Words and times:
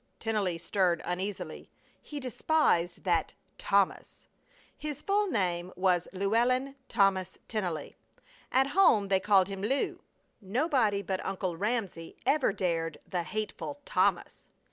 Tennelly 0.19 0.57
stirred 0.57 1.03
uneasily. 1.05 1.69
He 2.01 2.19
despised 2.19 3.03
that 3.03 3.35
"Thomas." 3.59 4.25
His 4.75 4.99
full 5.03 5.27
name 5.27 5.71
was 5.75 6.07
Llewellyn 6.11 6.75
Thomas 6.89 7.37
Tennelly. 7.47 7.93
At 8.51 8.65
home 8.73 9.09
they 9.09 9.19
called 9.19 9.47
him 9.47 9.61
"Lew." 9.61 10.01
Nobody 10.41 11.03
but 11.03 11.23
Uncle 11.23 11.55
Ramsey 11.55 12.17
ever 12.25 12.51
dared 12.51 12.97
the 13.07 13.21
hateful 13.21 13.79
Thomas. 13.85 14.47